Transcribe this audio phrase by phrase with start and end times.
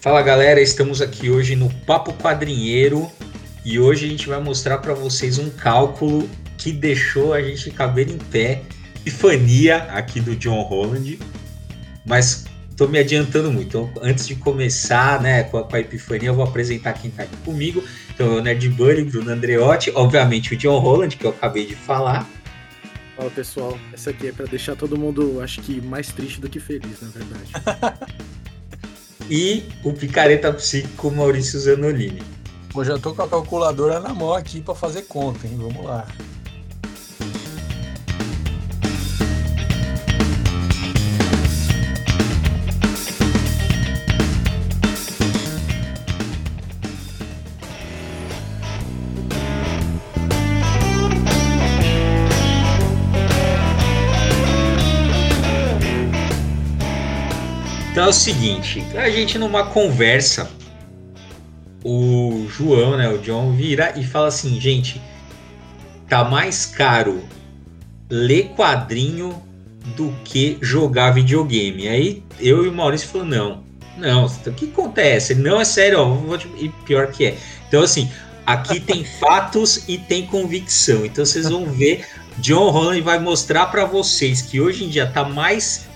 [0.00, 3.12] Fala galera, estamos aqui hoje no Papo Quadrinheiro
[3.62, 6.26] e hoje a gente vai mostrar para vocês um cálculo
[6.56, 8.62] que deixou a gente cabelo em pé.
[9.00, 11.18] Epifania aqui do John Holland,
[12.06, 12.46] mas
[12.78, 13.90] tô me adiantando muito.
[13.90, 17.24] Então, antes de começar né, com, a, com a Epifania, eu vou apresentar quem tá
[17.24, 17.84] aqui comigo.
[18.14, 22.26] Então, o Nerd Bunny, Bruno Andreotti, obviamente o John Holland, que eu acabei de falar.
[23.14, 26.58] Fala pessoal, essa aqui é para deixar todo mundo, acho que mais triste do que
[26.58, 28.30] feliz, na verdade.
[29.30, 32.22] e o Picareta Psíquico Maurício Zanolini.
[32.72, 35.56] Pô, já tô com a calculadora na mão aqui para fazer conta, hein?
[35.56, 36.06] Vamos lá.
[58.10, 60.50] O seguinte, a gente numa conversa,
[61.84, 65.00] o João, né, o John vira e fala assim, gente,
[66.08, 67.22] tá mais caro
[68.10, 69.40] ler quadrinho
[69.96, 71.86] do que jogar videogame.
[71.86, 73.62] Aí eu e o Maurício falou, não,
[73.96, 75.36] não, o que acontece?
[75.36, 76.48] Não, é sério, ó, te...
[76.58, 77.38] e pior que é.
[77.68, 78.10] Então assim,
[78.44, 81.06] aqui tem fatos e tem convicção.
[81.06, 82.04] Então vocês vão ver,
[82.38, 85.88] John Holland vai mostrar para vocês que hoje em dia tá mais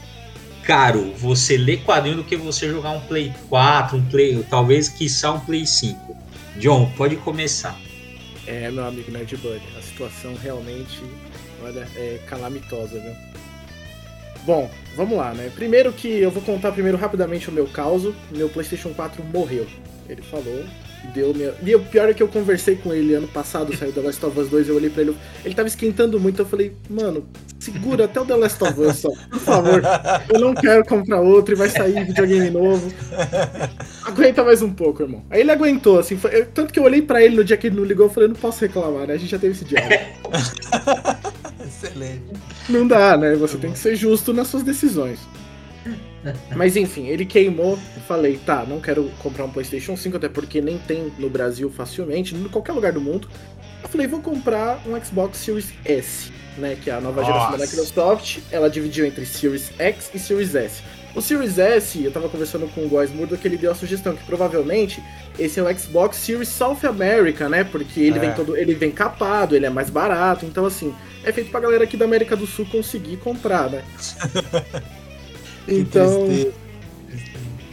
[0.66, 5.32] caro você ler quadrinho do que você jogar um Play 4, um Play, talvez quiçá
[5.32, 6.16] um Play 5.
[6.56, 7.78] John, pode começar.
[8.46, 11.02] É, meu amigo Nerd Bunny, a situação realmente,
[11.62, 13.12] olha, é calamitosa, viu?
[14.44, 15.50] Bom, vamos lá, né?
[15.54, 18.14] Primeiro que eu vou contar primeiro rapidamente o meu caso.
[18.30, 19.66] Meu PlayStation 4 morreu.
[20.06, 20.64] Ele falou,
[21.08, 21.52] deu minha.
[21.62, 24.38] E o pior é que eu conversei com ele ano passado, saiu The Last of
[24.38, 27.26] Us 2, eu olhei pra ele, ele tava esquentando muito, eu falei, mano,
[27.58, 29.82] segura até o The Last of Us, só, por favor.
[30.32, 32.92] Eu não quero comprar outro e vai sair videogame novo.
[34.04, 35.24] Aguenta mais um pouco, irmão.
[35.30, 37.76] Aí ele aguentou, assim, foi, tanto que eu olhei pra ele no dia que ele
[37.76, 39.14] não ligou, eu falei, não posso reclamar, né?
[39.14, 39.94] A gente já teve esse diálogo.
[41.64, 42.22] Excelente.
[42.68, 43.34] Não dá, né?
[43.36, 45.18] Você tem que ser justo nas suas decisões.
[46.56, 47.78] Mas enfim, ele queimou.
[48.06, 52.34] Falei, tá, não quero comprar um PlayStation 5, até porque nem tem no Brasil facilmente,
[52.34, 53.28] em qualquer lugar do mundo.
[53.82, 56.76] Eu falei, vou comprar um Xbox Series S, né?
[56.82, 57.32] Que é a nova Nossa.
[57.32, 58.38] geração da Microsoft.
[58.50, 60.82] Ela dividiu entre Series X e Series S.
[61.14, 64.16] O Series S, eu tava conversando com o Góis Murdo que ele deu a sugestão
[64.16, 65.00] que provavelmente
[65.38, 67.62] esse é o Xbox Series South America, né?
[67.62, 68.20] Porque ele é.
[68.20, 70.92] vem todo, ele vem capado, ele é mais barato, então assim,
[71.22, 73.84] é feito pra galera aqui da América do Sul conseguir comprar, né?
[75.68, 76.52] então, tristeza.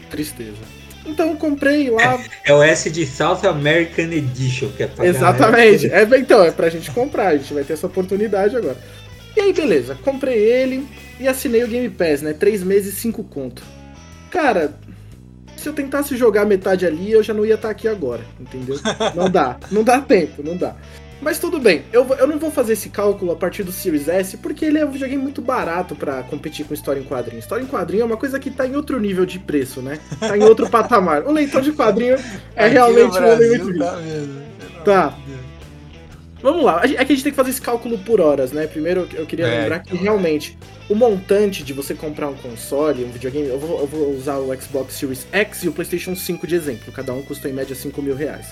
[0.10, 0.82] tristeza.
[1.06, 2.20] Então eu comprei lá.
[2.46, 5.92] É, é, o S de South American Edition que é pra Exatamente.
[5.92, 8.78] É, então, é pra gente comprar, a gente vai ter essa oportunidade agora.
[9.36, 10.86] E aí, beleza, comprei ele
[11.20, 12.34] e assinei o Game Pass, né?
[12.34, 13.64] Três meses, cinco conto.
[14.30, 14.74] Cara,
[15.56, 18.80] se eu tentasse jogar metade ali, eu já não ia estar aqui agora, entendeu?
[19.16, 20.76] Não dá, não dá tempo, não dá.
[21.22, 24.38] Mas tudo bem, eu, eu não vou fazer esse cálculo a partir do Series S,
[24.38, 27.40] porque ele é um videogame muito barato para competir com história em quadrinho.
[27.40, 30.00] História em quadrinho é uma coisa que tá em outro nível de preço, né?
[30.20, 31.24] Tá em outro patamar.
[31.28, 32.16] O leitor de quadrinho
[32.56, 34.42] é Aqui realmente um homem muito tá, mesmo,
[34.84, 35.18] tá.
[36.42, 38.66] Vamos lá, é que a gente tem que fazer esse cálculo por horas, né?
[38.66, 40.58] Primeiro eu queria é, lembrar que realmente
[40.90, 44.60] o montante de você comprar um console, um videogame, eu vou, eu vou, usar o
[44.60, 48.02] Xbox Series X e o PlayStation 5 de exemplo, cada um custa em média 5
[48.02, 48.48] mil reais.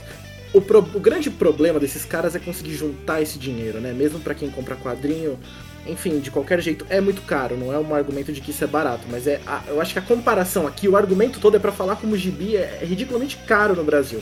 [0.51, 3.93] O, pro, o grande problema desses caras é conseguir juntar esse dinheiro, né?
[3.93, 5.37] Mesmo para quem compra quadrinho,
[5.85, 7.55] enfim, de qualquer jeito, é muito caro.
[7.55, 9.39] Não é um argumento de que isso é barato, mas é.
[9.45, 12.17] A, eu acho que a comparação aqui, o argumento todo é para falar como o
[12.17, 14.21] gibi é, é ridiculamente caro no Brasil.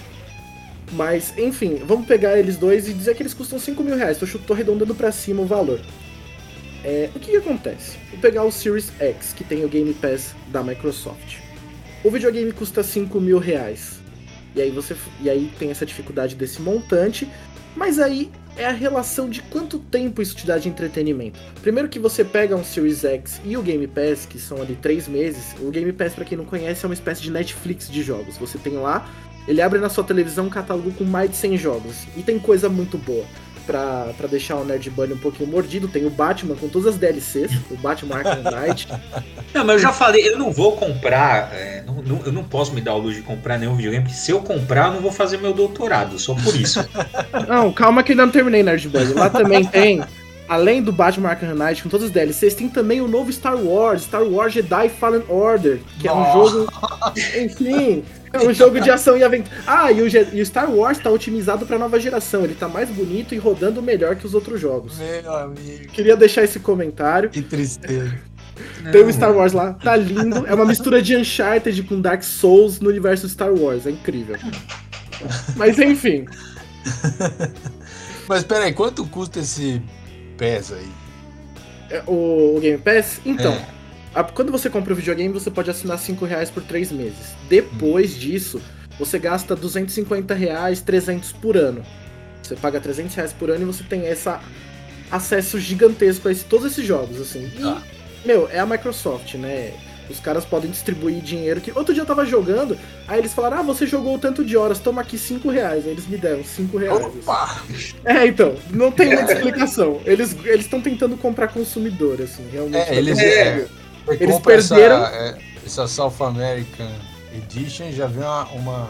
[0.92, 4.18] Mas, enfim, vamos pegar eles dois e dizer que eles custam 5 mil reais.
[4.18, 5.80] Tô, tô arredondando pra cima o valor.
[6.84, 7.98] É, o que, que acontece?
[8.12, 11.38] Vou pegar o Series X, que tem o Game Pass da Microsoft.
[12.04, 14.00] O videogame custa 5 mil reais.
[14.56, 17.28] E aí você e aí tem essa dificuldade desse montante,
[17.76, 21.40] mas aí é a relação de quanto tempo isso te dá de entretenimento.
[21.62, 25.08] Primeiro que você pega um Series X e o Game Pass, que são ali três
[25.08, 25.56] meses.
[25.62, 28.38] O Game Pass, para quem não conhece, é uma espécie de Netflix de jogos.
[28.38, 29.08] Você tem lá,
[29.48, 31.96] ele abre na sua televisão um catálogo com mais de 100 jogos.
[32.16, 33.26] E tem coisa muito boa
[33.68, 36.98] pra, pra deixar o Nerd Bunny um pouquinho mordido, tem o Batman com todas as
[36.98, 38.88] DLCs, o Batman Arkham Knight.
[39.54, 42.74] Não, mas eu já falei, eu não vou comprar, é, não, não, eu não posso
[42.74, 45.12] me dar o luxo de comprar nenhum videogame, porque se eu comprar, eu não vou
[45.12, 46.80] fazer meu doutorado, só por isso.
[47.48, 49.14] não, calma que ainda não terminei, Nerd Bunny.
[49.14, 50.02] Lá também tem
[50.48, 54.04] além do Batman Arkham Knight com todas as DLCs, tem também o novo Star Wars,
[54.04, 56.72] Star Wars Jedi Fallen Order, que é um jogo.
[57.38, 58.04] Enfim,
[58.44, 59.56] é um jogo de ação e aventura.
[59.66, 62.44] Ah, e o, e o Star Wars tá otimizado pra nova geração.
[62.44, 64.98] Ele tá mais bonito e rodando melhor que os outros jogos.
[64.98, 65.88] Meu amigo.
[65.92, 67.30] Queria deixar esse comentário.
[67.30, 68.16] Que tristeza.
[68.92, 70.46] Tem o Star Wars lá, tá lindo.
[70.48, 73.86] É uma mistura de Uncharted com Dark Souls no universo Star Wars.
[73.86, 74.36] É incrível.
[75.56, 76.26] Mas enfim.
[78.28, 79.82] Mas peraí, quanto custa esse
[80.38, 80.88] PES aí?
[81.90, 83.22] é, O, o Game Pass?
[83.26, 83.77] Então, É.
[84.20, 87.36] a- quando você compra o videogame, você pode assinar 5 reais por 3 meses.
[87.50, 88.62] Depois disso,
[89.00, 91.84] você gasta 250 reais, 300 por ano.
[92.42, 94.30] Você paga 300 reais por ano e você tem esse
[95.12, 97.50] acesso gigantesco a esse- todos esses jogos, assim.
[97.58, 97.82] E, Tá.
[98.26, 99.74] meu, é a Microsoft, né?
[100.10, 101.70] Os caras podem distribuir dinheiro que.
[101.78, 102.78] Outro dia eu tava jogando,
[103.10, 105.84] aí eles falaram: Ah, você jogou tanto de horas, toma aqui 5 reais.
[105.86, 107.04] Aí eles me deram 5 reais.
[107.06, 107.62] Opa!
[108.06, 110.00] É, então, não tem muita explicação.
[110.06, 112.90] Eles estão tentando comprar consumidor, assim, realmente.
[112.90, 113.68] É, eles- É.
[114.08, 116.90] Você Eles perderam- Essa, é, essa South American
[117.36, 118.90] Edition já vem uma, uma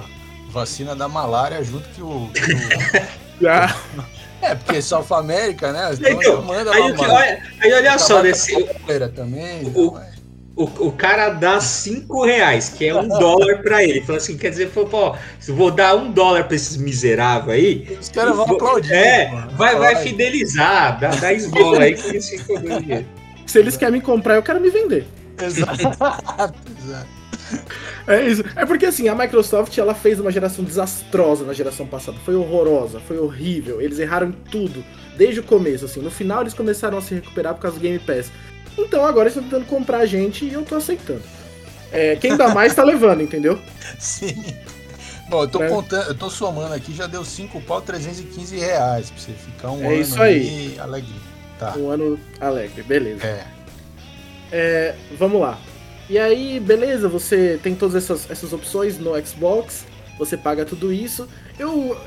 [0.50, 2.30] vacina da malária junto que o.
[2.34, 3.44] que o-
[4.42, 5.90] é, porque South America, né?
[5.94, 9.64] Então, Então, manda Aí, lá olha, aí olha só, brasileira também.
[9.66, 10.12] o- então, é.
[10.56, 14.02] o, o cara dá 5 reais, que é um dólar pra ele.
[14.02, 17.58] Fala assim, quer dizer, pô, se eu vou dar um dólar pra esses miseráveis
[17.90, 17.98] aí.
[18.00, 18.94] Os caras vão aplaudir.
[18.94, 19.52] É, mano.
[19.58, 23.06] vai, vai fidelizar, dá, dá esmola aí que eles ficam dando dinheiro.
[23.48, 25.08] Se eles querem me comprar, eu quero me vender.
[25.42, 25.74] Exato.
[26.84, 27.18] exato.
[28.08, 28.44] É isso.
[28.56, 32.18] É porque assim, a Microsoft ela fez uma geração desastrosa na geração passada.
[32.26, 33.82] Foi horrorosa, foi horrível.
[33.82, 34.84] Eles erraram em tudo,
[35.18, 36.02] desde o começo, assim.
[36.02, 38.32] No final eles começaram a se recuperar por causa do Game Pass.
[38.78, 41.22] Então agora eles estão tentando comprar a gente e eu tô aceitando.
[41.92, 43.58] É, quem dá mais tá levando, entendeu?
[43.98, 44.44] Sim.
[45.30, 45.70] Bom, eu tô É.
[45.70, 49.84] contando, eu tô somando aqui, já deu 5 pau 315 reais pra você ficar um
[49.84, 50.76] É ano isso aí.
[50.80, 51.10] alegre.
[51.60, 51.76] Tá.
[51.78, 53.26] Um ano alegre, beleza.
[53.26, 53.46] É.
[54.52, 55.60] É, vamos lá.
[56.10, 59.86] E aí, beleza, você tem todas essas, essas opções no Xbox,
[60.18, 61.28] você paga tudo isso.
[61.60, 61.98] Eu.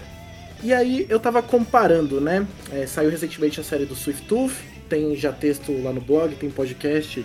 [0.62, 2.46] E aí, eu tava comparando, né?
[2.72, 4.54] É, saiu recentemente a série do Swift Tooth,
[4.88, 7.24] tem já texto lá no blog, tem podcast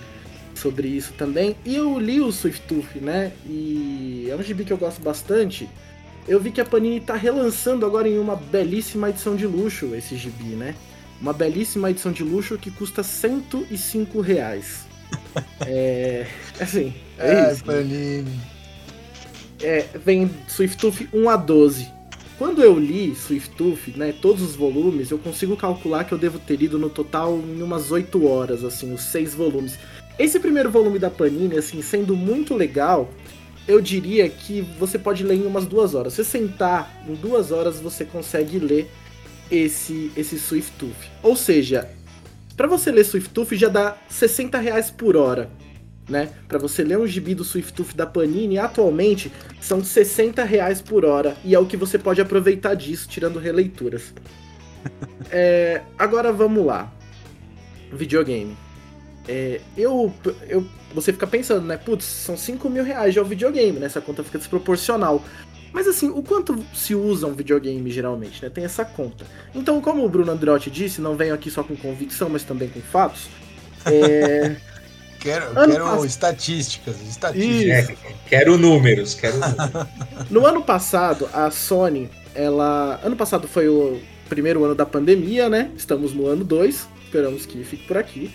[0.53, 1.55] sobre isso também.
[1.65, 3.31] E eu li o Swift Tooth, né?
[3.45, 5.69] E é um gibi que eu gosto bastante.
[6.27, 10.15] Eu vi que a Panini tá relançando agora em uma belíssima edição de luxo esse
[10.15, 10.75] gibi, né?
[11.21, 14.85] Uma belíssima edição de luxo que custa 105 reais.
[15.67, 16.27] É.
[16.59, 17.63] Assim, é Ai, isso.
[17.63, 18.39] Panini.
[19.61, 21.89] É, vem Swift Tooth 1 a 12.
[22.37, 26.39] Quando eu li Swift Tooth, né, todos os volumes, eu consigo calcular que eu devo
[26.39, 29.77] ter lido no total em umas 8 horas, assim, os seis volumes.
[30.19, 33.09] Esse primeiro volume da Panini, assim, sendo muito legal,
[33.67, 36.13] eu diria que você pode ler em umas duas horas.
[36.13, 38.91] Se você sentar em duas horas, você consegue ler
[39.49, 41.11] esse, esse Swift Tooth.
[41.21, 41.89] Ou seja,
[42.55, 45.49] para você ler Swift Tooth já dá 60 reais por hora.
[46.07, 46.29] Né?
[46.47, 51.03] Para você ler um gibi do Swift Tooth da Panini, atualmente são 60 reais por
[51.03, 51.35] hora.
[51.43, 54.13] E é o que você pode aproveitar disso, tirando releituras.
[55.31, 56.93] É, agora vamos lá.
[57.91, 58.55] Videogame.
[59.27, 60.13] É, eu,
[60.47, 60.63] eu,
[60.93, 61.77] você fica pensando, né?
[61.77, 63.87] Putz, são 5 mil reais já o videogame, né?
[63.87, 65.23] Essa conta fica desproporcional.
[65.75, 68.49] Mas assim, o quanto se usa um videogame geralmente, né?
[68.49, 69.25] Tem essa conta.
[69.53, 72.79] Então, como o Bruno Andreotti disse, não venho aqui só com convicção, mas também com
[72.79, 73.27] fatos.
[73.85, 74.55] É,
[75.19, 77.01] Quero, quero pass- estatísticas.
[77.01, 77.89] Estatísticas.
[77.89, 79.87] É, quero números, quero números.
[80.31, 83.01] No ano passado, a Sony, ela.
[83.03, 83.99] Ano passado foi o
[84.29, 85.71] primeiro ano da pandemia, né?
[85.75, 88.31] Estamos no ano 2, esperamos que fique por aqui.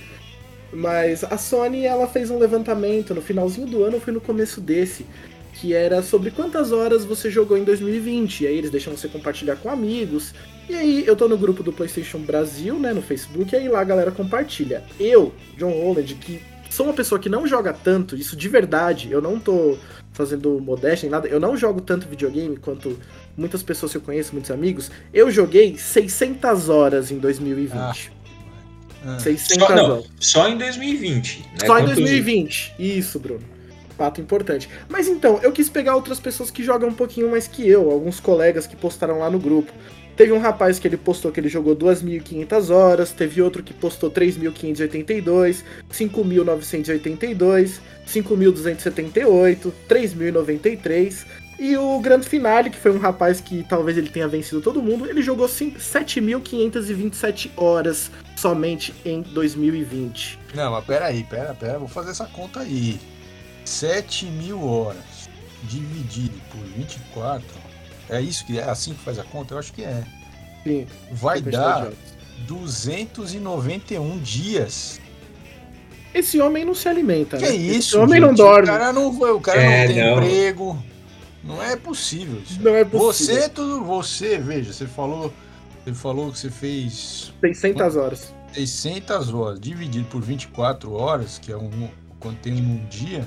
[0.73, 4.61] Mas a Sony, ela fez um levantamento no finalzinho do ano, ou foi no começo
[4.61, 5.07] desse,
[5.61, 8.41] que era sobre quantas horas você jogou em 2020.
[8.43, 10.33] E aí eles deixam você compartilhar com amigos.
[10.69, 13.81] E aí eu tô no grupo do PlayStation Brasil, né, no Facebook, e aí lá
[13.81, 14.83] a galera compartilha.
[14.99, 16.41] Eu, John Holland, que
[16.71, 19.77] sou uma pessoa que não joga tanto, isso de verdade, eu não tô
[20.13, 22.99] fazendo modéstia nem nada, eu não jogo tanto videogame quanto
[23.37, 24.91] muitas pessoas que eu conheço, muitos amigos.
[25.13, 28.13] Eu joguei 600 horas em 2020.
[29.05, 29.19] Ah.
[29.19, 30.05] 600 Só, não, horas.
[30.21, 31.39] só em 2020.
[31.41, 31.45] Né?
[31.59, 32.75] Só em Quantos- 2020.
[32.79, 33.41] Isso, Bruno.
[34.01, 34.67] Fato importante.
[34.89, 38.19] Mas então, eu quis pegar outras pessoas que jogam um pouquinho mais que eu, alguns
[38.19, 39.71] colegas que postaram lá no grupo.
[40.17, 44.11] Teve um rapaz que ele postou que ele jogou 2.500 horas, teve outro que postou
[44.11, 47.79] 3.582, 5.982,
[48.09, 51.27] 5.278, 3.093.
[51.59, 55.07] E o grande finale, que foi um rapaz que talvez ele tenha vencido todo mundo,
[55.07, 60.39] ele jogou cin- 7.527 horas somente em 2020.
[60.55, 62.99] Não, mas peraí, pera, pera, vou fazer essa conta aí.
[63.65, 65.29] 7 mil horas
[65.65, 67.45] dividido por 24.
[68.09, 69.55] É isso que é assim que faz a conta?
[69.55, 70.03] Eu acho que é.
[70.65, 71.95] Sim, Vai dar de horas.
[72.47, 75.01] 291 dias.
[76.13, 77.55] Esse homem não se alimenta, Que né?
[77.55, 77.79] isso?
[77.91, 78.39] Esse homem não gente?
[78.39, 78.69] dorme.
[78.69, 80.13] O cara não, o cara É, não tem não.
[80.17, 80.85] emprego.
[81.45, 82.61] Não é possível isso.
[82.61, 83.35] Não é possível.
[83.43, 85.33] Você, tudo, você, veja, você falou,
[85.85, 88.35] você falou que você fez 600 horas.
[88.53, 91.89] 600 horas dividido por 24 horas, que é um,
[92.19, 93.27] quando tem um dia,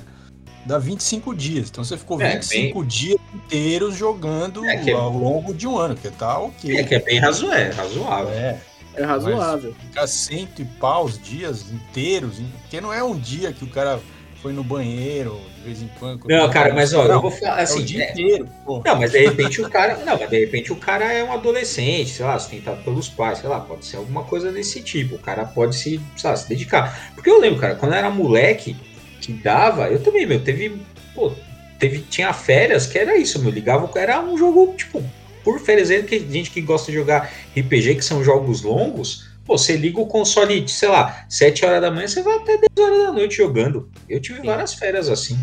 [0.64, 1.68] dá 25 dias.
[1.70, 5.66] Então você ficou É, 25 bem- dias inteiros jogando É que é- ao longo de
[5.66, 6.76] um ano, que tá ok.
[6.78, 8.30] É que é bem razo é, razoável.
[8.32, 8.60] É,
[8.96, 9.74] É razoável.
[9.80, 13.98] ficar cento e pau os dias inteiros, porque não é um dia que o cara
[14.40, 16.28] foi no banheiro de vez em quando.
[16.28, 17.82] Não, cara, mas ó, Não, eu vou falar é o assim.
[17.84, 18.82] dia é- inteiro, pô.
[18.84, 19.96] Não, mas de repente o cara.
[20.04, 23.48] Não, mas de repente o cara é um adolescente, sei lá, sustentado pelos pais, sei
[23.48, 25.14] lá, pode ser alguma coisa desse tipo.
[25.16, 27.12] O cara pode se, sei lá, se dedicar.
[27.14, 28.76] Porque eu lembro, cara, quando eu era moleque,
[29.24, 30.80] que dava, eu também, meu, teve.
[31.14, 31.32] Pô,
[31.78, 33.50] teve, tinha férias que era isso, meu.
[33.50, 35.02] Ligava, era um jogo, tipo,
[35.42, 39.28] por férias, aí, que gente que gosta de jogar RPG, que são jogos longos.
[39.44, 42.66] Pô, você liga o console, sei lá, 7 horas da manhã, você vai até 10
[42.78, 43.88] horas da noite jogando.
[44.08, 45.38] Eu tive várias férias assim.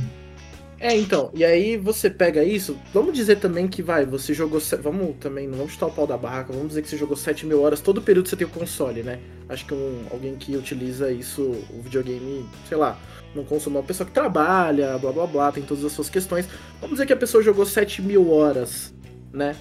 [0.84, 5.16] É, então, e aí você pega isso, vamos dizer também que vai, você jogou, vamos
[5.20, 7.62] também, não vamos chutar o pau da barraca, vamos dizer que você jogou 7 mil
[7.62, 9.20] horas, todo período você tem o console, né?
[9.48, 12.98] Acho que um, alguém que utiliza isso, o videogame, sei lá,
[13.36, 16.48] não consome, uma pessoa que trabalha, blá blá blá, tem todas as suas questões.
[16.80, 18.92] Vamos dizer que a pessoa jogou 7 mil horas,
[19.32, 19.56] né?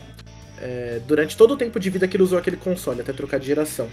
[0.59, 3.47] É, durante todo o tempo de vida que ele usou aquele console, até trocar de
[3.47, 3.91] geração.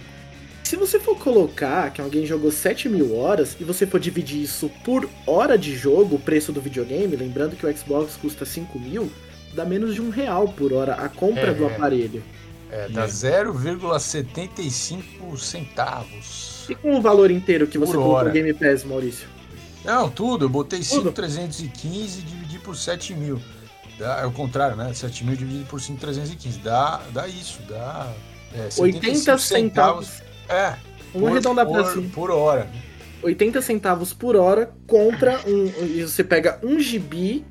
[0.68, 4.70] Se você for colocar que alguém jogou 7 mil horas e você for dividir isso
[4.84, 9.10] por hora de jogo, o preço do videogame, lembrando que o Xbox custa 5 mil,
[9.54, 11.74] dá menos de um real por hora a compra É, do é.
[11.74, 12.22] aparelho.
[12.70, 16.66] É, dá 0,75 centavos.
[16.68, 18.28] E com o valor inteiro que você colocou hora.
[18.28, 19.26] no Game Pass, Maurício?
[19.82, 20.44] Não, tudo.
[20.44, 21.14] Eu botei Tudo.
[21.14, 23.40] 5,315 e dividi por 7 mil.
[23.98, 24.92] Dá, é o contrário, né?
[24.92, 26.58] 7 mil dividido por 5,315.
[26.58, 28.12] Dá, dá isso, dá.
[28.52, 30.27] É, 80 75 centavos.
[30.48, 30.74] É.
[31.12, 32.10] Vamos arredondar pra por, cima.
[32.14, 32.68] por hora.
[33.22, 35.66] 80 centavos por hora contra um.
[35.84, 37.44] E você pega um GB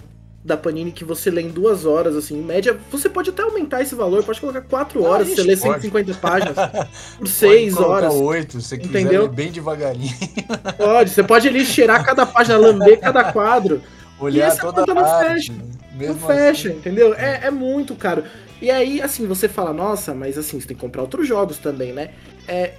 [0.43, 2.77] da Panini que você lê em duas horas, assim, em média.
[2.89, 5.81] Você pode até aumentar esse valor, pode colocar 4 Ah, horas, isso, você lê pode.
[5.81, 6.55] 150 páginas
[7.19, 8.13] por 6 Pode colocar horas.
[8.13, 9.21] 8, se você quiser Entendeu?
[9.23, 10.13] ler bem devagarinho.
[10.77, 13.81] Pode, você pode ali cheirar cada página, lamber cada quadro.
[14.19, 15.53] Olhar essa toda conta não fecha.
[15.97, 17.13] Mesmo não fecha, assim, entendeu?
[17.13, 18.23] É, é muito caro.
[18.61, 21.93] E aí, assim, você fala, nossa, mas assim, você tem que comprar outros jogos também,
[21.93, 22.11] né?
[22.47, 22.73] É,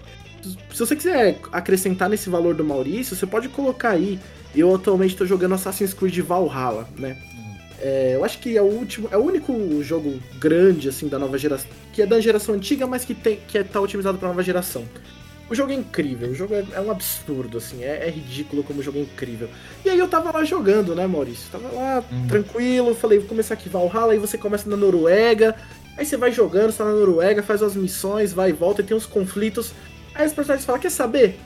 [0.73, 4.18] se você quiser acrescentar nesse valor do Maurício, você pode colocar aí.
[4.54, 7.16] Eu atualmente tô jogando Assassin's Creed Valhalla, né?
[7.80, 11.38] É, eu acho que é o último, é o único jogo grande assim da nova
[11.38, 14.42] geração, que é da geração antiga, mas que tem que é, tá otimizado pra nova
[14.42, 14.85] geração.
[15.50, 18.80] O jogo é incrível, o jogo é, é um absurdo, assim, é, é ridículo como
[18.80, 19.48] o jogo é incrível.
[19.84, 21.48] E aí eu tava lá jogando, né, Maurício?
[21.50, 22.26] Tava lá, Hum.
[22.28, 25.54] tranquilo, falei, vou começar aqui Valhalla, aí você começa na Noruega,
[25.96, 28.84] aí você vai jogando, você tá na Noruega, faz as missões, vai e volta, e
[28.84, 29.72] tem uns conflitos.
[30.14, 31.38] Aí os personagens falam, quer saber?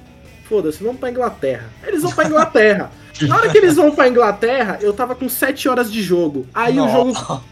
[0.49, 1.71] Foda-se, vamos pra Inglaterra.
[1.83, 2.91] Aí Eles vão pra Inglaterra.
[3.29, 6.47] Na hora que eles vão pra Inglaterra, eu tava com 7 horas de jogo.
[6.53, 7.43] Aí o jogo Nossa.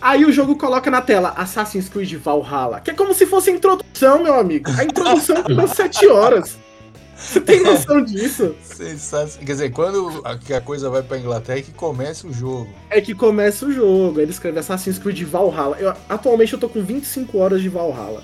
[0.00, 3.52] Aí o jogo coloca na tela Assassin's Creed Valhalla, que é como se fosse a
[3.52, 4.70] introdução, meu amigo.
[4.78, 6.58] A introdução com 7 horas.
[7.16, 8.54] Você tem noção disso?
[8.62, 9.46] Sensacional.
[9.46, 12.68] Quer dizer, quando a, a coisa vai pra Inglaterra é que começa o jogo.
[12.90, 14.20] É que começa o jogo.
[14.20, 15.76] Ele escreve Assassin's Creed Valhalla.
[15.78, 18.22] Eu, atualmente eu tô com 25 horas de Valhalla.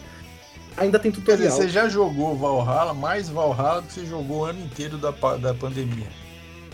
[0.77, 1.57] Ainda tem Quer dizer, tutorial.
[1.57, 5.55] você já jogou Valhalla, mais Valhalla do que você jogou o ano inteiro da, da
[5.55, 6.07] pandemia.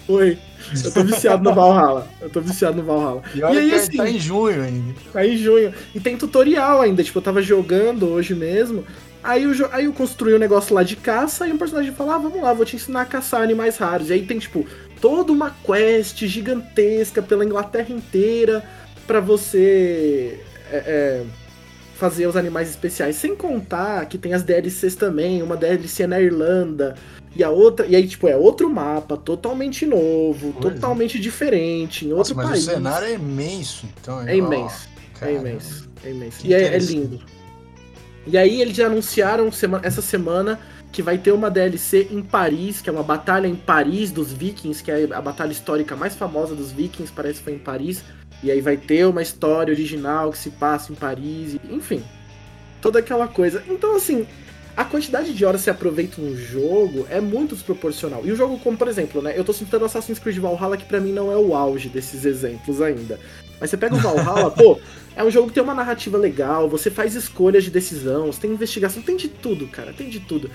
[0.08, 0.38] Oi.
[0.84, 2.06] Eu tô viciado no Valhalla.
[2.20, 3.22] Eu tô viciado no Valhalla.
[3.34, 4.94] E olha E aí, assim- tá em junho ainda.
[5.14, 5.72] Aí em junho.
[5.94, 7.02] E tem tutorial ainda.
[7.02, 8.84] Tipo, eu tava jogando hoje mesmo.
[9.22, 12.18] Aí eu, aí eu construí um negócio lá de caça e um personagem fala: ah,
[12.18, 14.10] vamos lá, vou te ensinar a caçar animais raros.
[14.10, 14.64] E aí tem, tipo,
[15.00, 18.64] toda uma quest gigantesca pela Inglaterra inteira
[19.06, 21.22] pra você é, é,
[21.96, 23.16] fazer os animais especiais.
[23.16, 25.42] Sem contar que tem as DLCs também.
[25.42, 26.94] Uma DLC na Irlanda.
[27.36, 27.86] E a outra.
[27.86, 30.74] E aí, tipo, é outro mapa, totalmente novo, Pois é.
[30.76, 32.62] totalmente diferente, em Nossa, outro mas país.
[32.66, 33.86] o cenário é imenso.
[34.00, 34.88] Então, É imenso.
[35.16, 35.38] É Caramba.
[35.50, 36.38] imenso, é imenso.
[36.40, 37.20] Que E é, é lindo.
[38.26, 40.58] E aí eles já anunciaram sema- essa semana
[40.90, 44.82] que vai ter uma DLC em Paris, que é uma batalha em Paris dos Vikings,
[44.82, 48.02] que é a batalha histórica mais famosa dos Vikings, parece que foi em Paris.
[48.42, 52.02] E aí vai ter uma história original que se passa em Paris, enfim.
[52.80, 53.62] Toda aquela coisa.
[53.68, 54.26] Então, assim,
[54.76, 58.20] a quantidade de horas que você aproveita um jogo é muito desproporcional.
[58.26, 59.32] E o jogo, como por exemplo, né?
[59.34, 62.82] Eu tô citando Assassin's Creed Valhalla, que pra mim não é o auge desses exemplos
[62.82, 63.18] ainda.
[63.58, 64.78] Mas você pega o Valhalla, pô,
[65.16, 68.50] é um jogo que tem uma narrativa legal, você faz escolhas de decisão, você tem
[68.50, 70.50] investigação, tem de tudo, cara, tem de tudo.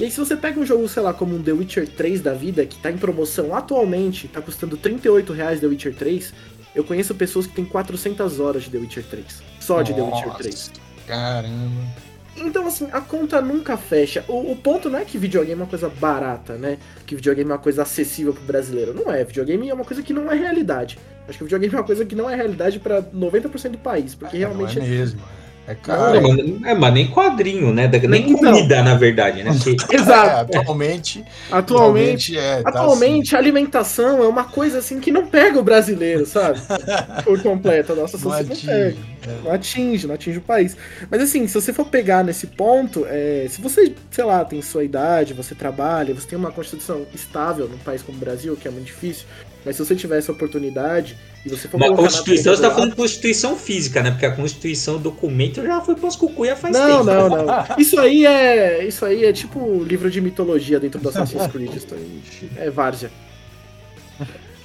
[0.00, 2.32] E aí, se você pega um jogo, sei lá, como um The Witcher 3 da
[2.32, 6.32] vida, que tá em promoção atualmente, tá custando 38 reais The Witcher 3,
[6.74, 9.42] eu conheço pessoas que têm 400 horas de The Witcher 3.
[9.60, 10.72] Só de The Witcher Nossa, 3.
[11.06, 12.05] Caramba.
[12.36, 14.24] Então, assim, a conta nunca fecha.
[14.28, 16.78] O, o ponto não é que videogame é uma coisa barata, né?
[17.06, 18.92] Que videogame é uma coisa acessível pro brasileiro.
[18.94, 19.24] Não é.
[19.24, 20.98] Videogame é uma coisa que não é realidade.
[21.28, 24.14] Acho que videogame é uma coisa que não é realidade pra 90% do país.
[24.14, 25.20] Porque É, realmente Não é mesmo.
[25.68, 26.20] É caro.
[26.20, 27.88] Não, mas- é, mas nem quadrinho, né?
[27.88, 28.52] Da- Nem Então.
[28.52, 29.50] comida, na verdade, né?
[29.62, 30.52] Porque Exato.
[30.54, 35.58] É, atualmente, Atualmente, é, tá atualmente a alimentação é uma coisa assim que não pega
[35.58, 36.60] o brasileiro, sabe?
[37.24, 37.92] Por completo.
[37.92, 38.88] A nossa assim, não sociedade não pega.
[38.88, 39.06] atinge.
[39.26, 39.44] É.
[39.44, 40.76] Não atinge, não atinge o país.
[41.10, 44.84] Mas assim, se você for pegar nesse ponto, é, se você, sei lá, tem sua
[44.84, 48.70] idade, você trabalha, você tem uma constituição estável num país como o Brasil, que é
[48.70, 49.26] muito difícil,
[49.64, 51.16] mas se você tiver essa oportunidade
[51.48, 54.10] você for Uma colocar na Constituição, você tá do falando Constituição física, né?
[54.10, 57.04] Porque a Constituição documento já foi pras cucuia faz Não, tempo.
[57.04, 57.64] não, não.
[57.78, 58.86] Isso aí é.
[58.86, 61.74] Isso aí é tipo livro de mitologia dentro do Assassin's Creed.
[61.74, 62.22] Isso aí
[62.56, 63.10] é várzea.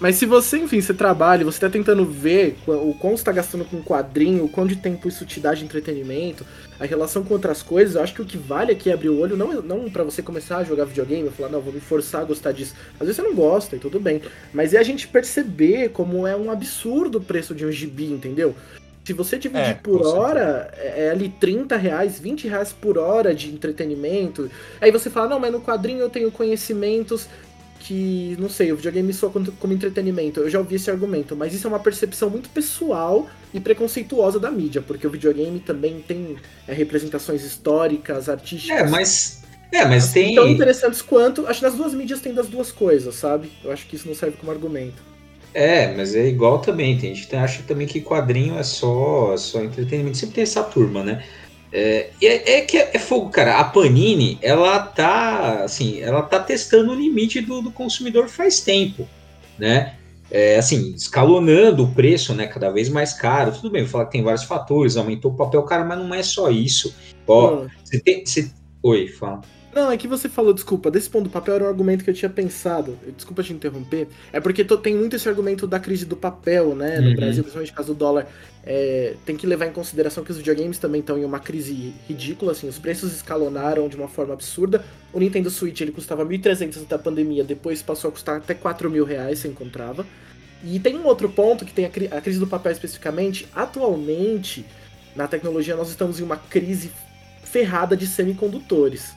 [0.01, 3.63] Mas se você, enfim, você trabalha, você tá tentando ver o quanto você tá gastando
[3.63, 6.43] com quadrinho, o quanto de tempo isso te dá de entretenimento,
[6.79, 9.19] a relação com outras coisas, eu acho que o que vale aqui é abrir o
[9.19, 12.21] olho, não, não para você começar a jogar videogame e falar, não, vou me forçar
[12.21, 12.73] a gostar disso.
[12.95, 14.23] Às vezes você não gosta e tudo bem.
[14.51, 18.55] Mas é a gente perceber como é um absurdo o preço de um gibi, entendeu?
[19.03, 23.33] Se você dividir É, por hora, é é ali 30 reais, 20 reais por hora
[23.33, 24.49] de entretenimento.
[24.79, 27.27] Aí você fala, não, mas no quadrinho eu tenho conhecimentos
[27.81, 30.39] que, não sei, o videogame soa como, como entretenimento.
[30.39, 34.51] Eu já ouvi esse argumento, mas isso é uma percepção muito pessoal e preconceituosa da
[34.51, 38.77] mídia, porque o videogame também tem é, representações históricas, artísticas.
[38.77, 39.41] É, mas.
[39.71, 40.35] É, mas tem.
[40.35, 41.47] Tão interessantes quanto.
[41.47, 43.51] Acho que nas duas mídias tem das duas coisas, sabe?
[43.63, 45.01] Eu acho que isso não serve como argumento.
[45.53, 46.97] É, mas é igual também.
[46.97, 50.17] Tem gente que acha também que quadrinho é só, é só entretenimento.
[50.17, 51.23] Sempre tem essa turma, né?
[51.71, 53.57] É, é, é que é, é fogo, cara.
[53.59, 59.07] A Panini, ela tá, assim, ela tá testando o limite do, do consumidor faz tempo,
[59.57, 59.95] né?
[60.29, 62.47] É, assim, escalonando o preço, né?
[62.47, 63.51] Cada vez mais caro.
[63.51, 66.23] Tudo bem, vou falar que tem vários fatores, aumentou o papel, cara, mas não é
[66.23, 66.93] só isso.
[67.27, 67.67] Ó, Hum.
[67.83, 68.25] você tem.
[68.25, 68.51] Você...
[68.83, 69.41] Oi, fala.
[69.73, 72.13] Não, é que você falou, desculpa, desse ponto do papel era um argumento que eu
[72.13, 72.99] tinha pensado.
[73.15, 74.09] Desculpa te interromper.
[74.33, 76.99] É porque to- tem muito esse argumento da crise do papel, né?
[76.99, 77.15] No Uhum.
[77.15, 78.27] Brasil, principalmente caso do dólar.
[78.65, 82.51] É, tem que levar em consideração que os videogames também estão em uma crise ridícula,
[82.51, 84.83] assim, os preços escalonaram de uma forma absurda.
[85.13, 88.89] O Nintendo Switch ele custava 1.300 antes da pandemia, depois passou a custar até 4
[88.91, 90.05] mil reais, você encontrava.
[90.63, 93.47] E tem um outro ponto que tem a, cri- a crise do papel especificamente.
[93.55, 94.65] Atualmente,
[95.15, 96.91] na tecnologia, nós estamos em uma crise
[97.43, 99.15] ferrada de semicondutores.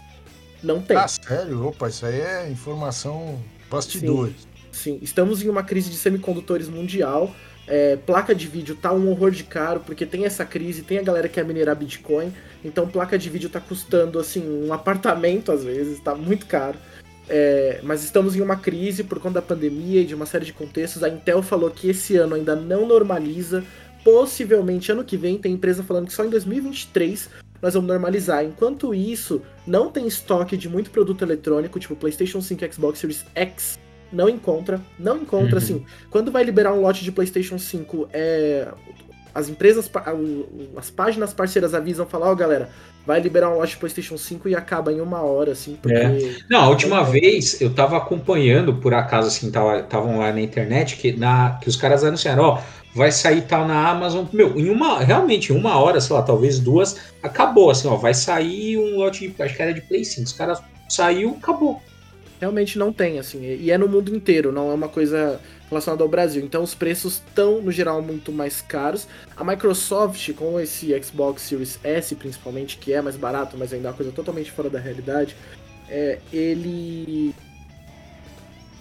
[0.65, 0.97] Não tem.
[0.97, 1.67] Ah, sério?
[1.67, 3.39] Opa, isso aí é informação
[3.71, 4.49] bastidores.
[4.73, 7.35] Sim, estamos em uma crise de semicondutores mundial.
[7.67, 11.03] É, placa de vídeo tá um horror de caro, porque tem essa crise, tem a
[11.03, 12.33] galera que quer minerar Bitcoin.
[12.65, 16.79] Então placa de vídeo tá custando assim um apartamento às vezes, tá muito caro.
[17.29, 20.53] É, mas estamos em uma crise por conta da pandemia e de uma série de
[20.53, 21.03] contextos.
[21.03, 23.65] A Intel falou que esse ano ainda não normaliza.
[24.03, 27.31] Possivelmente ano que vem tem empresa falando que só em 2023
[27.65, 28.45] nós vamos normalizar.
[28.45, 33.25] Enquanto isso, não tem estoque de muito produto eletrônico, tipo PlayStation 5 e Xbox Series
[33.35, 33.79] X.
[34.13, 35.59] Não encontra, não encontra, Uhum.
[35.59, 35.85] assim.
[36.11, 38.69] Quando vai liberar um lote de PlayStation 5, é,
[39.35, 39.91] as empresas,
[40.77, 42.69] as páginas parceiras avisam, falar, ó, galera,
[43.07, 45.97] vai liberar um lote de PlayStation 5 e acaba em uma hora, assim, porque.
[45.97, 46.37] É.
[46.51, 47.05] Não, a última É.
[47.05, 51.77] vez eu tava acompanhando, por acaso, assim, estavam lá na internet, que, na, que os
[51.77, 52.63] caras anunciaram, ó,
[52.95, 54.25] vai sair tal na Amazon.
[54.33, 58.15] Meu, em uma, realmente, em uma hora, sei lá, talvez duas, acabou, assim, ó, vai
[58.15, 60.27] sair um lote de, acho que era de Play 5.
[60.27, 61.83] Os caras saiu, acabou.
[62.41, 63.43] Realmente não tem, assim.
[63.43, 66.45] E é no mundo inteiro, não é uma coisa relacionada ao Brasil.
[66.45, 69.07] Então os preços estão, no geral, muito mais caros.
[69.37, 73.91] A Microsoft, com esse Xbox Series S, principalmente, que é mais barato, mas ainda é
[73.91, 75.37] uma coisa totalmente fora da realidade,
[75.89, 77.35] é, ele.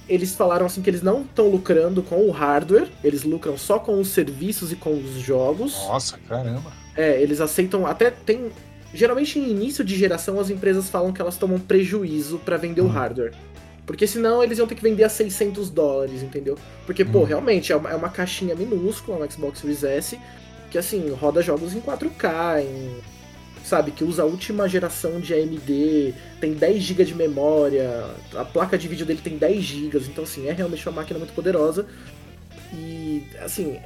[0.07, 3.99] Eles falaram assim que eles não estão lucrando com o hardware, eles lucram só com
[3.99, 5.73] os serviços e com os jogos.
[5.87, 6.71] Nossa, caramba.
[6.95, 7.85] É, eles aceitam.
[7.87, 8.51] Até tem.
[8.93, 12.85] Geralmente em início de geração as empresas falam que elas tomam prejuízo pra vender o
[12.85, 12.89] Hum.
[12.89, 13.33] hardware.
[13.85, 16.57] Porque senão eles iam ter que vender a 600 dólares, entendeu?
[16.85, 17.23] Porque, pô, Hum.
[17.23, 20.19] realmente é uma, é uma caixinha minúscula, um Xbox Series S,
[20.69, 22.95] que assim, roda jogos em 4K, em,
[23.63, 28.77] sabe, que usa a última geração de AMD, tem 10 GB de memória, a placa
[28.77, 31.85] de vídeo dele tem 10 GB, então assim, é realmente uma máquina muito poderosa.
[32.73, 33.77] E, assim,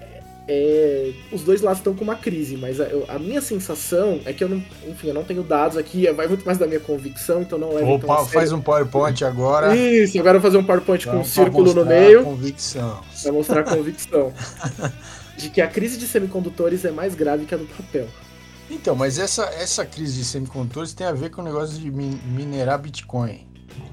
[0.47, 4.31] é, os dois lados estão com uma crise, mas a, eu- a minha sensação é
[4.31, 7.41] que eu não, enfim, eu não tenho dados aqui, vai muito mais da minha convicção,
[7.41, 9.75] então não leve tão a Opa, faz um PowerPoint agora.
[9.75, 12.23] Isso, agora eu vou fazer um PowerPoint com um círculo no meio.
[12.23, 13.01] Convicção.
[13.21, 14.33] Pra mostrar a convicção.
[15.37, 18.07] de que a crise de semicondutores é mais grave que a do papel.
[18.69, 22.19] Então, mas essa, essa crise de semicondutores tem a ver com o negócio de min-
[22.25, 23.47] minerar Bitcoin.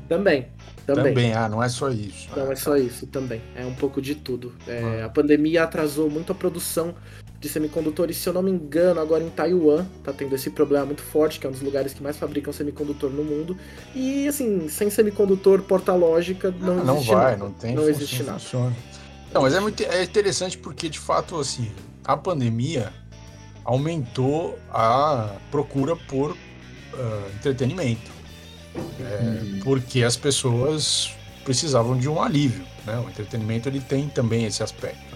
[0.09, 0.49] Também.
[0.87, 1.05] Também.
[1.15, 2.29] Também, ah, não é só isso.
[2.37, 3.41] Não é só isso também.
[3.57, 4.53] É um pouco de tudo.
[4.67, 6.95] É, A pandemia atrasou muito a produção
[7.41, 8.17] de semicondutores.
[8.19, 11.47] Se eu não me engano, agora em Taiwan tá tendo esse problema muito forte, que
[11.47, 13.57] é um dos lugares que mais fabricam semicondutor no mundo.
[13.95, 17.37] E assim, sem semicondutor, porta-lógica, não, Não, não existe vai, nada.
[17.45, 18.39] não tem Não existe não nada.
[18.41, 18.77] funciona.
[19.33, 21.71] Não, mas é, muito, é interessante porque, de fato, assim,
[22.05, 22.93] a pandemia
[23.64, 26.37] aumentou a procura por uh,
[27.37, 28.12] entretenimento.
[29.00, 29.61] É, uhum.
[29.62, 31.12] Porque as pessoas
[31.44, 32.64] precisavam de um alívio.
[32.85, 32.98] Né?
[32.98, 35.14] O entretenimento ele tem também esse aspecto.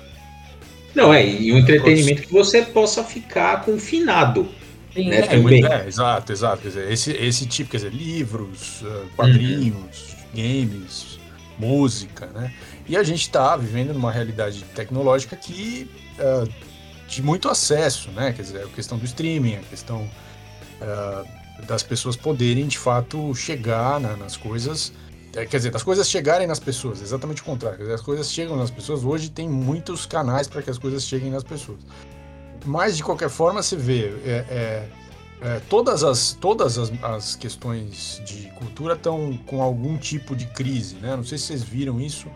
[0.95, 4.49] Não, é, e um entretenimento que você possa ficar confinado.
[4.95, 5.65] Sim, né, é, também.
[5.65, 6.63] É, exato, exato.
[6.63, 10.43] Quer dizer, esse, esse tipo, quer dizer, livros, ah, quadrinhos, uhum.
[10.43, 11.21] games,
[11.59, 12.53] música, né?
[12.89, 16.49] E a gente está vivendo numa realidade tecnológica que uh,
[17.09, 18.33] de muito acesso, né?
[18.33, 20.09] Quer dizer, a questão do streaming, a questão
[20.81, 24.93] uh, das pessoas poderem de fato chegar na, nas coisas,
[25.35, 27.79] é, quer dizer, das coisas chegarem nas pessoas, exatamente o contrário.
[27.79, 29.05] Dizer, as coisas chegam nas pessoas.
[29.05, 31.79] Hoje tem muitos canais para que as coisas cheguem nas pessoas.
[32.65, 34.89] Mas de qualquer forma, você vê, é, é,
[35.41, 40.97] é, todas as, todas as, as questões de cultura estão com algum tipo de crise,
[40.97, 41.17] né?
[41.17, 42.27] Não sei se vocês viram isso.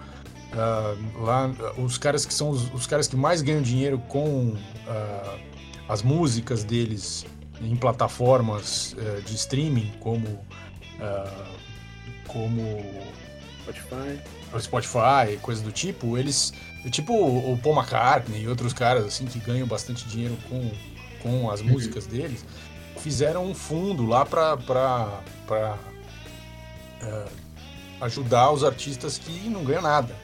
[0.52, 5.40] Uh, lá os caras que são os, os, caras que mais ganham dinheiro com uh,
[5.88, 7.24] as músicas deles
[7.58, 10.44] em plataformas uh, de streaming como
[12.28, 12.84] como
[13.62, 14.20] Spotify
[14.60, 16.52] Spotify coisa do tipo eles
[16.90, 20.70] tipo o Paul McCartney e outros caras assim que ganham bastante dinheiro com,
[21.22, 21.68] com as uhum.
[21.68, 22.44] músicas deles
[22.98, 25.78] fizeram um fundo lá para para
[28.02, 30.14] ajudar os artistas que não ganham nada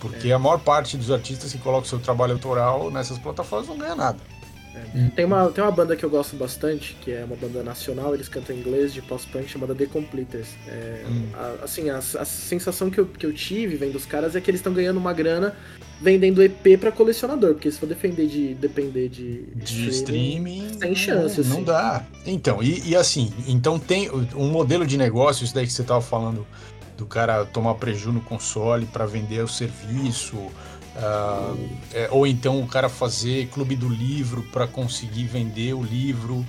[0.00, 0.32] porque é.
[0.32, 4.18] a maior parte dos artistas que colocam seu trabalho autoral nessas plataformas não ganha nada.
[4.94, 5.08] É.
[5.14, 8.28] Tem, uma, tem uma banda que eu gosto bastante, que é uma banda nacional, eles
[8.28, 10.48] cantam em inglês de post-punk chamada The Completers.
[10.66, 11.28] É, hum.
[11.34, 14.50] a, assim, a, a, sensação que eu, que eu tive vendo os caras é que
[14.50, 15.56] eles estão ganhando uma grana
[16.00, 20.94] vendendo EP para colecionador, porque se for defender de, depender de, de streaming, streaming sem
[20.94, 21.40] chance.
[21.40, 21.54] Não, assim.
[21.54, 22.06] não dá.
[22.24, 26.00] Então, e, e, assim, então tem um modelo de negócio, isso daí que você tava
[26.00, 26.46] falando
[26.98, 32.66] do cara tomar prejuízo no console para vender o serviço, uh, é, ou então o
[32.66, 36.44] cara fazer clube do livro para conseguir vender o livro,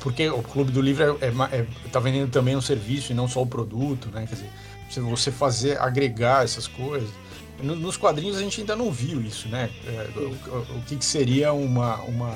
[0.00, 3.26] porque o clube do livro é, é, é, tá vendendo também um serviço e não
[3.26, 4.26] só o produto, né?
[4.28, 4.50] Quer dizer,
[5.02, 7.08] você fazer agregar essas coisas.
[7.62, 9.70] Nos quadrinhos a gente ainda não viu isso, né?
[9.86, 12.34] É, o, o, que, que seria uma, uma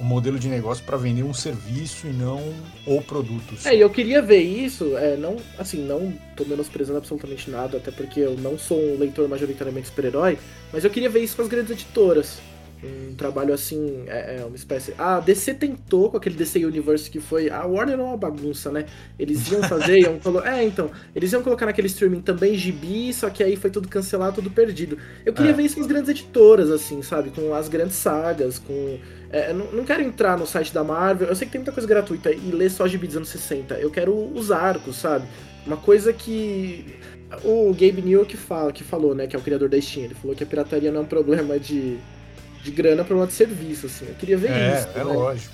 [0.00, 2.42] um modelo de negócio para vender um serviço e não
[2.86, 3.56] o produto.
[3.64, 7.90] É, e eu queria ver isso, é, não, assim, não tô menosprezando absolutamente nada, até
[7.90, 10.38] porque eu não sou um leitor majoritariamente super-herói,
[10.72, 12.40] mas eu queria ver isso com as grandes editoras.
[12.84, 14.92] Um trabalho assim, é, é uma espécie.
[14.98, 17.48] A DC tentou com aquele DC Universe que foi.
[17.48, 18.84] A Warner é uma bagunça, né?
[19.18, 20.54] Eles iam fazer, iam colocar.
[20.54, 20.90] É, então.
[21.14, 24.98] Eles iam colocar naquele streaming também gibi, só que aí foi tudo cancelado, tudo perdido.
[25.24, 25.54] Eu queria é.
[25.54, 27.30] ver isso com as grandes editoras, assim, sabe?
[27.30, 28.98] Com as grandes sagas, com
[29.34, 31.88] é, não, não, quero entrar no site da Marvel, eu sei que tem muita coisa
[31.88, 33.74] gratuita e ler só gibi dos anos 60.
[33.74, 35.26] Eu quero os arcos, sabe?
[35.66, 37.00] Uma coisa que.
[37.42, 40.14] O Gabe Newell que, fala, que falou, né, que é o criador da Steam, ele
[40.14, 41.98] falou que a pirataria não é um problema de,
[42.62, 44.06] de grana, é um problema de serviço, assim.
[44.06, 44.88] Eu queria ver é, isso.
[44.94, 45.02] É, né?
[45.02, 45.52] lógico.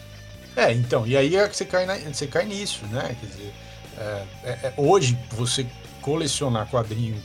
[0.57, 3.17] É, então, e aí é que você cai, na, você cai nisso, né?
[3.19, 3.53] Quer dizer,
[3.97, 5.67] é, é, é hoje você
[6.03, 7.17] colecionar quadrinho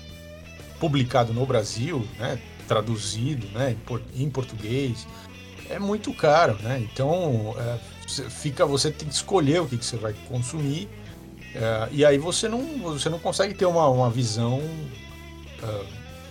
[0.80, 2.40] publicado no Brasil, né?
[2.66, 3.76] Traduzido, né?
[4.16, 5.06] Em, em português,
[5.70, 6.86] é muito caro, né?
[6.92, 7.78] Então é,
[8.30, 10.90] fica, você tem que escolher o que, que você vai consumir
[11.56, 14.62] é, e aí você não, você não consegue ter uma, uma visão
[15.64, 15.86] é,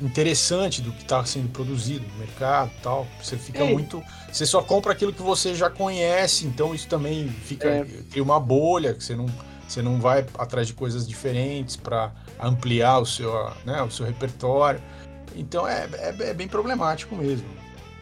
[0.04, 3.06] interessante do que está sendo produzido no mercado, tal.
[3.22, 3.72] Você fica é.
[3.72, 7.84] muito, você só compra aquilo que você já conhece, então isso também fica é.
[8.10, 9.26] cria uma bolha que você não
[9.66, 14.78] você não vai atrás de coisas diferentes para ampliar o seu, né, o seu repertório.
[15.34, 17.48] Então é, é, é bem problemático mesmo.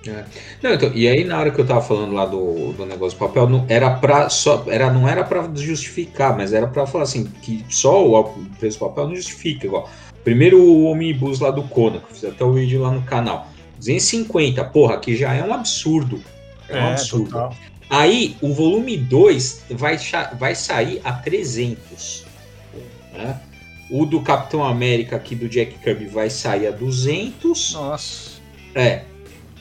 [0.07, 0.25] É.
[0.63, 3.21] Não, então, e aí na hora que eu tava falando lá do, do negócio do
[3.21, 7.25] papel, não era para só era não era para justificar, mas era para falar assim
[7.43, 8.25] que só o
[8.59, 9.89] preço do papel não justifica igual.
[10.25, 13.49] Primeiro o omnibus lá do Conan, que eu fiz até o vídeo lá no canal.
[13.77, 16.23] 250, porra, que já é um absurdo.
[16.69, 17.31] É, um é, absurdo.
[17.31, 17.57] Total.
[17.91, 19.99] Aí o volume 2 vai,
[20.39, 22.25] vai sair a 300.
[23.13, 23.39] Né?
[23.91, 27.75] O do Capitão América aqui do Jack Kirby vai sair a 200.
[27.75, 28.41] Nossa.
[28.75, 29.03] É.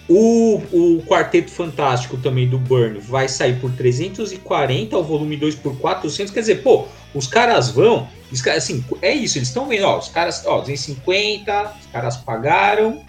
[0.10, 5.78] O, o Quarteto Fantástico também do Burn vai sair por 340, o volume 2 por
[5.78, 6.34] 400.
[6.34, 8.08] Quer dizer, pô, os caras vão.
[8.32, 12.16] Os caras, assim, é isso, eles estão vendo, ó, os caras, ó, 250, os caras
[12.16, 13.02] pagaram,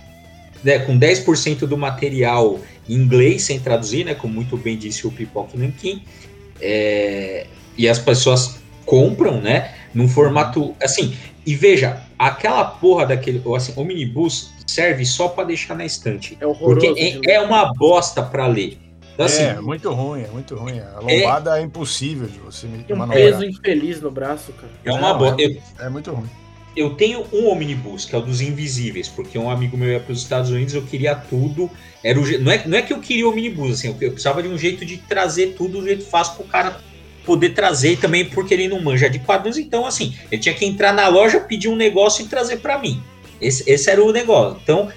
[0.65, 5.13] né, com 10% do material em inglês, sem traduzir, né, como muito bem disse o
[5.13, 6.03] Pipoque Nankin.
[6.61, 7.47] É,
[7.79, 13.85] e as pessoas compram, né, num formato, assim, e veja, aquela porra daquele, assim, o
[13.85, 16.39] minibus serve só para deixar na estante.
[16.41, 16.87] É horroroso.
[16.87, 18.79] Porque é, é uma bosta para ler.
[19.13, 20.79] Então, assim, é, muito ruim, é muito ruim.
[20.79, 24.73] A lombada é, é impossível de você Tem um peso infeliz no braço, cara.
[24.85, 25.43] É uma bosta.
[25.43, 26.29] É, é, muito ruim.
[26.75, 30.13] eu tenho um omnibus, que é o dos invisíveis, porque um amigo meu ia para
[30.13, 31.71] os Estados Unidos, eu queria tudo.
[32.03, 34.43] Era o, não, é, não é que eu queria o omnibus, assim, eu, eu precisava
[34.43, 36.81] de um jeito de trazer tudo do jeito fácil para o cara
[37.25, 40.93] poder trazer também, porque ele não manja de quadrinhos, então assim, ele tinha que entrar
[40.93, 43.03] na loja, pedir um negócio e trazer para mim.
[43.41, 44.59] Esse, esse era o negócio.
[44.63, 44.91] Então,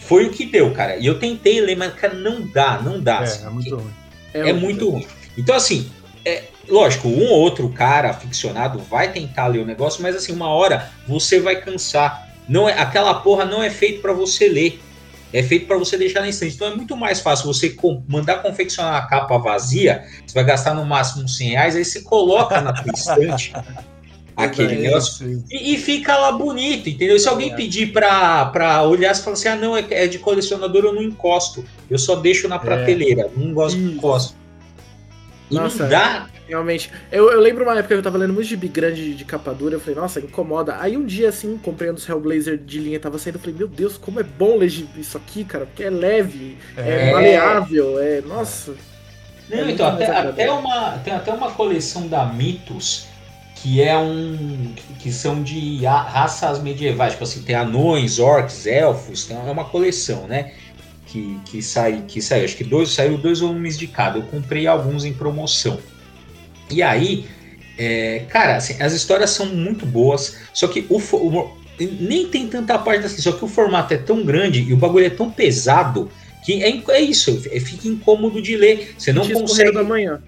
[0.00, 0.96] foi o que deu, cara.
[0.96, 3.20] E eu tentei ler, mas, cara, não dá, não dá.
[3.20, 3.94] É, assim, é muito ruim.
[4.34, 5.06] É, é muito ruim.
[5.36, 5.90] Então, assim,
[6.24, 10.48] é, lógico, um ou outro cara aficionado vai tentar ler o negócio, mas assim, uma
[10.48, 12.28] hora você vai cansar.
[12.48, 14.80] Não é, aquela porra não é feito para você ler.
[15.32, 16.54] É feito para você deixar na estante.
[16.54, 17.74] Então é muito mais fácil você
[18.08, 22.00] mandar confeccionar a capa vazia, você vai gastar no máximo uns 100 reais, aí você
[22.00, 23.52] coloca na tua estante
[24.36, 27.18] aquele negócio e, e, fica lá bonito, entendeu?
[27.18, 27.56] Se alguém é.
[27.56, 31.02] pedir pra, pra olhar, você fala assim: ah, não, é, é de colecionador, eu não
[31.02, 31.64] encosto.
[31.90, 32.58] Eu só deixo na é.
[32.58, 33.30] prateleira, é.
[33.38, 34.34] não gosto de encosto.
[35.50, 36.28] E Nossa, não dá.
[36.48, 36.90] Realmente.
[37.10, 39.52] Eu, eu lembro uma época que eu tava lendo muito gibi grande de, de capa
[39.52, 40.76] dura, eu falei, nossa, incomoda.
[40.80, 43.68] Aí um dia, assim, comprei um dos Hellblazer de linha, tava saindo, eu falei, meu
[43.68, 48.20] Deus, como é bom ler isso aqui, cara, porque é leve, é, é maleável, é.
[48.20, 48.74] Nossa.
[49.48, 53.06] Não, é então, até, até, uma, tem até uma coleção da Mitos
[53.56, 54.74] que é um.
[55.00, 60.26] que são de raças medievais, tipo assim, tem anões, orcs, elfos, tem, é uma coleção,
[60.26, 60.52] né?
[61.06, 64.18] que, que, sai, que saiu, acho que dois, saiu dois volumes de cada.
[64.18, 65.78] Eu comprei alguns em promoção.
[66.70, 67.26] E aí,
[67.78, 71.56] é, cara, assim, as histórias são muito boas, só que o, o,
[72.00, 75.06] nem tem tanta parte assim, só que o formato é tão grande e o bagulho
[75.06, 76.10] é tão pesado
[76.44, 78.94] que é, é isso, é, fica incômodo de ler.
[78.96, 79.42] Você não consegue.
[79.44, 80.22] Com o Reino da Manhã.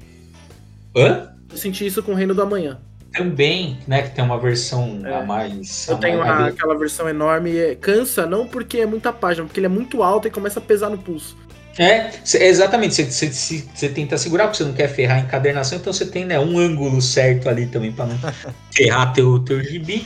[0.97, 1.29] Hã?
[1.51, 2.79] Eu senti isso com o Reino da Manhã.
[3.13, 5.15] Também, né, que tem uma versão é.
[5.15, 5.89] a mais.
[5.89, 6.55] Eu a tenho mais...
[6.55, 7.77] aquela versão enorme.
[7.77, 10.91] Cansa, não porque é muita página, porque ele é muito alto e começa a pesar
[10.91, 11.37] no pulso.
[11.79, 12.95] É, exatamente.
[12.95, 16.25] Você, você, você, tenta segurar, porque você não quer ferrar a encadernação, então você tem
[16.25, 18.19] né, um ângulo certo ali também para não
[18.75, 20.05] ferrar teu, teu gibi.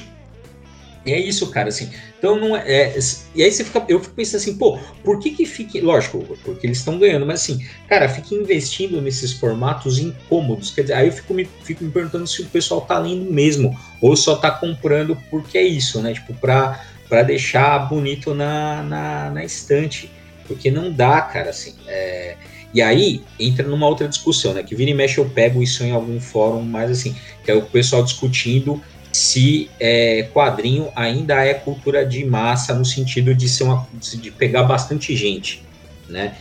[1.05, 1.91] E é isso, cara, assim.
[2.17, 2.99] Então não é, é,
[3.35, 3.85] E aí você fica.
[3.89, 5.81] Eu fico pensando assim, pô, por que que fique.
[5.81, 10.71] Lógico, porque eles estão ganhando, mas assim, cara, fica investindo nesses formatos incômodos.
[10.71, 13.77] Quer dizer, aí eu fico me, fico me perguntando se o pessoal tá lendo mesmo,
[14.01, 16.13] ou só tá comprando porque é isso, né?
[16.13, 20.09] Tipo, pra, pra deixar bonito na, na, na estante.
[20.47, 21.75] Porque não dá, cara, assim.
[21.87, 22.37] É...
[22.75, 24.63] E aí entra numa outra discussão, né?
[24.63, 27.63] Que vira e mexe eu pego isso em algum fórum, mas assim, que é o
[27.63, 28.81] pessoal discutindo
[29.13, 34.63] se é, quadrinho ainda é cultura de massa no sentido de ser uma de pegar
[34.63, 35.63] bastante gente,
[36.09, 36.35] né?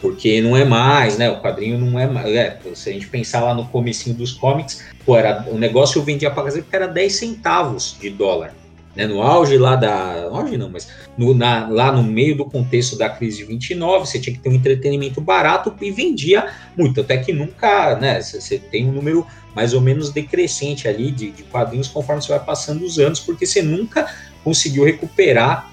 [0.00, 1.30] Porque não é mais, né?
[1.30, 2.26] O quadrinho não é mais.
[2.34, 6.04] É, se a gente pensar lá no comecinho dos comics, pô, era, o negócio eu
[6.04, 8.54] vendia para casa porque era 10 centavos de dólar.
[8.98, 10.24] Né, no auge lá da.
[10.24, 14.18] Auge não, mas no, na, lá no meio do contexto da crise de 29, você
[14.18, 17.00] tinha que ter um entretenimento barato e vendia muito.
[17.00, 18.20] Até que nunca, né?
[18.20, 22.44] Você tem um número mais ou menos decrescente ali de, de quadrinhos conforme você vai
[22.44, 25.70] passando os anos, porque você nunca conseguiu recuperar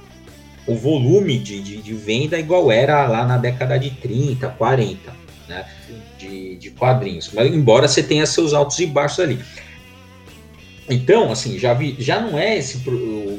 [0.67, 5.11] o volume de, de, de, venda igual era lá na década de 30, 40,
[5.47, 5.65] né?
[6.19, 7.31] De, de quadrinhos.
[7.33, 9.39] Mas embora você tenha seus altos e baixos ali.
[10.89, 12.81] Então, assim, já vi, já não é esse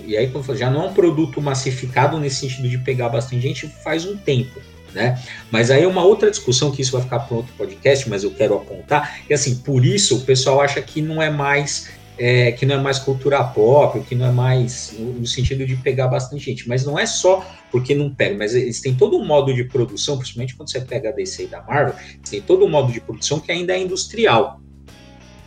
[0.07, 4.05] e aí já não é um produto massificado nesse sentido de pegar bastante gente faz
[4.05, 4.61] um tempo
[4.97, 5.23] né?
[5.51, 8.31] Mas aí é uma outra discussão que isso vai ficar para outro podcast, mas eu
[8.31, 12.65] quero apontar, e assim, por isso o pessoal acha que não é mais é, que
[12.65, 16.47] não é mais cultura pop, que não é mais no, no, sentido de pegar bastante
[16.47, 19.65] gente, mas não é só porque não pega, mas eles têm todo um modo de
[19.65, 22.91] produção, principalmente quando você pega a DC e da Marvel, eles têm todo um modo
[22.91, 24.63] de produção que ainda é industrial.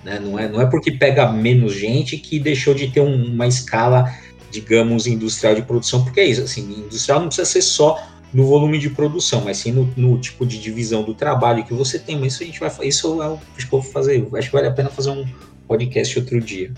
[0.03, 0.19] Né?
[0.19, 4.13] Não, é, não é porque pega menos gente que deixou de ter um, uma escala,
[4.51, 8.01] digamos, industrial de produção, porque é isso, assim, industrial não precisa ser só
[8.33, 11.97] no volume de produção, mas sim no, no, tipo de divisão do trabalho que você
[11.97, 12.17] tem.
[12.19, 14.27] Mas isso a gente vai isso eu acho que vou fazer.
[14.35, 15.25] Acho que vale a pena fazer um
[15.67, 16.71] podcast outro dia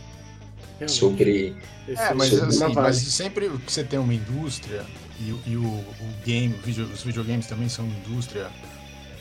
[0.80, 0.92] Realmente.
[0.92, 1.56] sobre.
[1.88, 4.86] É, mas, sobre assim, mas sempre que você tem uma indústria
[5.20, 5.86] e, e o, o,
[6.26, 8.48] game, o video, os videogames também são indústria,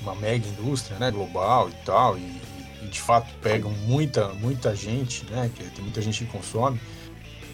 [0.00, 2.20] uma mega indústria, né, global e tal, e,
[2.88, 6.80] de fato pegam muita, muita gente, né, que tem muita gente que consome.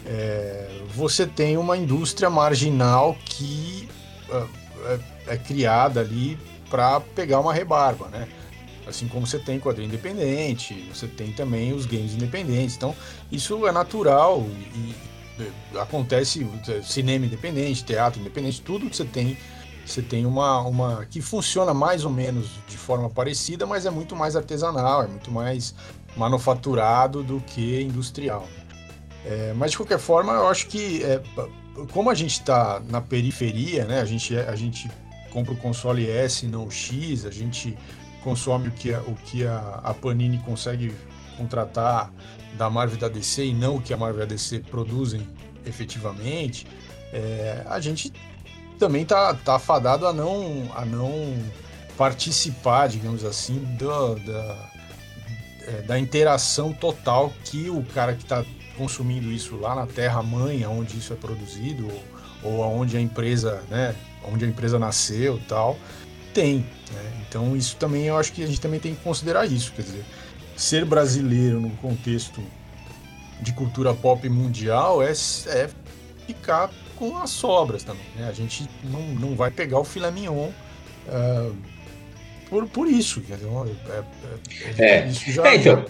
[0.05, 3.89] É, você tem uma indústria marginal que
[4.29, 4.47] uh,
[5.27, 6.37] é, é criada ali
[6.69, 8.27] para pegar uma rebarba, né?
[8.87, 12.77] Assim como você tem quadrinho independente, você tem também os games independentes.
[12.77, 12.95] Então,
[13.29, 14.93] isso é natural e,
[15.43, 16.47] e acontece
[16.83, 19.37] cinema independente, teatro independente, tudo que você tem,
[19.87, 24.15] você tem uma, uma que funciona mais ou menos de forma parecida, mas é muito
[24.15, 25.73] mais artesanal, é muito mais
[26.15, 28.47] manufaturado do que industrial.
[29.25, 31.21] É, mas de qualquer forma, eu acho que é,
[31.91, 33.99] como a gente está na periferia, né?
[34.01, 34.89] A gente, a gente
[35.31, 37.77] compra o console S, não o X, a gente
[38.23, 40.93] consome o que a, o que a, a Panini consegue
[41.37, 42.11] contratar
[42.57, 45.27] da Marvel e da DC e não o que a Marvel e a DC produzem
[45.65, 46.65] efetivamente,
[47.13, 48.11] é, a gente
[48.77, 51.37] também tá, tá fadado a não, a não
[51.97, 54.69] participar, digamos assim, da,
[55.67, 58.45] é, da interação total que o cara que está
[58.77, 61.87] consumindo isso lá na terra mãe, onde isso é produzido,
[62.43, 65.77] ou, ou onde a empresa, né, onde a empresa nasceu, tal,
[66.33, 66.59] tem.
[66.91, 67.23] Né?
[67.27, 70.05] Então isso também eu acho que a gente também tem que considerar isso, quer dizer,
[70.55, 72.41] ser brasileiro no contexto
[73.41, 75.69] de cultura pop mundial é, é
[76.25, 78.05] ficar com as sobras também.
[78.15, 78.27] Né?
[78.27, 80.49] A gente não, não vai pegar o filé mignon.
[81.07, 81.55] Uh,
[82.49, 83.21] por, por isso.
[83.29, 85.85] É, é, é, isso já, é, então,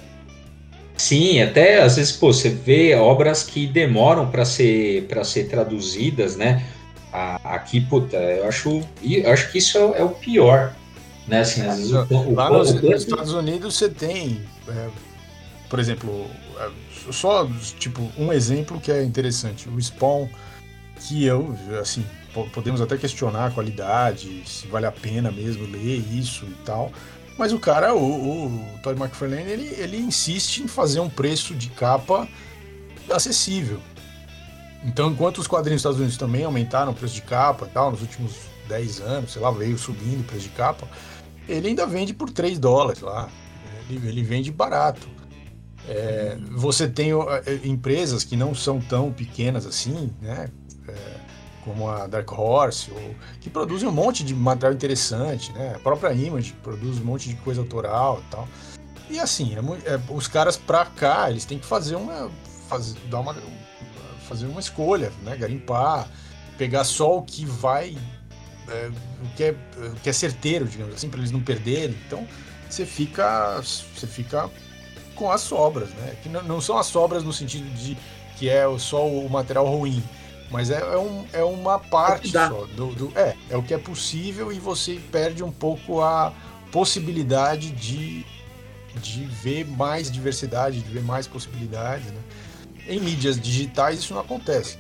[0.97, 6.35] Sim, até às vezes pô, você vê obras que demoram para ser, para ser traduzidas,
[6.35, 6.65] né?
[7.43, 10.75] aqui, puta, eu acho, eu acho que isso é, é o pior.
[11.27, 11.41] Né?
[11.41, 14.87] Assim, às vezes, o, Lá o, nos, o, nos Estados Unidos você tem, é,
[15.69, 16.27] por exemplo,
[16.59, 16.69] é,
[17.11, 17.47] só
[17.79, 20.27] tipo um exemplo que é interessante, o Spawn,
[20.99, 22.05] que eu, assim,
[22.53, 26.91] podemos até questionar a qualidade, se vale a pena mesmo ler isso e tal.
[27.37, 31.69] Mas o cara, o, o Todd McFarlane, ele, ele insiste em fazer um preço de
[31.69, 32.27] capa
[33.09, 33.79] acessível.
[34.83, 37.91] Então, enquanto os quadrinhos dos Estados Unidos também aumentaram o preço de capa e tal,
[37.91, 38.33] nos últimos
[38.67, 40.87] 10 anos, sei lá, veio subindo o preço de capa,
[41.47, 43.29] ele ainda vende por 3 dólares lá.
[43.89, 45.07] Ele, ele vende barato.
[45.87, 50.49] É, você tem é, empresas que não são tão pequenas assim, né?
[51.67, 55.73] Como a Dark Horse, ou, que produzem um monte de material interessante, né?
[55.75, 58.47] A própria Image produz um monte de coisa autoral e tal.
[59.09, 62.31] E assim, é, é, os caras pra cá, eles têm que fazer uma.
[62.69, 63.35] Fazer, dar uma
[64.29, 65.35] fazer uma escolha, né?
[65.35, 66.09] Garimpar,
[66.57, 67.97] pegar só o que vai.
[68.69, 68.89] É,
[69.23, 71.97] o, que é, o que é certeiro, digamos assim, para eles não perderem.
[72.07, 72.25] Então,
[72.69, 73.61] você fica.
[73.61, 74.49] Você fica
[75.15, 76.15] com as sobras, né?
[76.23, 77.97] Que não, não são as sobras no sentido de
[78.37, 80.01] que é só o material ruim
[80.49, 82.65] mas é, é, um, é uma parte só.
[82.75, 86.33] Do, do, é, é o que é possível e você perde um pouco a
[86.71, 88.25] possibilidade de,
[89.01, 92.05] de ver mais diversidade, de ver mais possibilidades.
[92.07, 92.21] Né?
[92.87, 94.77] Em mídias digitais isso não acontece.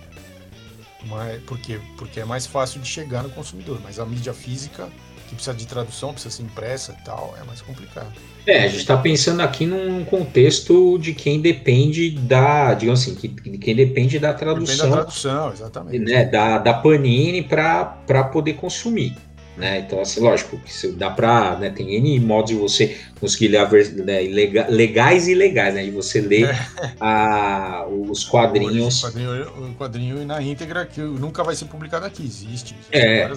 [1.05, 1.79] Mas, por quê?
[1.97, 3.79] Porque é mais fácil de chegar no consumidor.
[3.83, 4.89] Mas a mídia física,
[5.27, 8.11] que precisa de tradução, precisa ser impressa e tal, é mais complicado.
[8.45, 13.27] É, a gente está pensando aqui num contexto de quem depende da, digamos assim, que,
[13.27, 14.75] de quem depende da tradução.
[14.75, 15.99] Depende da tradução, exatamente.
[15.99, 19.15] Né, da, da Panini para poder consumir.
[19.57, 19.79] Né?
[19.79, 21.57] Então, assim, lógico, que dá para.
[21.57, 24.21] Né, tem N modos de você conseguir ler né,
[24.69, 25.83] legais e ilegais, né?
[25.83, 26.93] E você ler é.
[26.99, 29.03] a, os quadrinhos.
[29.03, 32.75] O quadrinho, o quadrinho na íntegra que nunca vai ser publicado aqui, existe.
[32.75, 33.27] existe é.